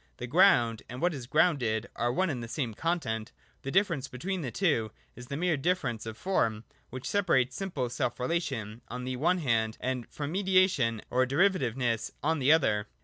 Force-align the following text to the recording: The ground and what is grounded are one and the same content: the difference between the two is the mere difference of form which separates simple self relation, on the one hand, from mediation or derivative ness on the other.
The 0.17 0.25
ground 0.25 0.81
and 0.89 0.99
what 0.99 1.13
is 1.13 1.27
grounded 1.27 1.87
are 1.95 2.11
one 2.11 2.31
and 2.31 2.41
the 2.41 2.47
same 2.47 2.73
content: 2.73 3.31
the 3.61 3.69
difference 3.69 4.07
between 4.07 4.41
the 4.41 4.49
two 4.49 4.89
is 5.15 5.27
the 5.27 5.37
mere 5.37 5.57
difference 5.57 6.07
of 6.07 6.17
form 6.17 6.63
which 6.89 7.07
separates 7.07 7.55
simple 7.55 7.87
self 7.87 8.19
relation, 8.19 8.81
on 8.87 9.03
the 9.03 9.17
one 9.17 9.37
hand, 9.37 9.77
from 10.09 10.31
mediation 10.31 11.03
or 11.11 11.27
derivative 11.27 11.77
ness 11.77 12.11
on 12.23 12.39
the 12.39 12.51
other. 12.51 12.87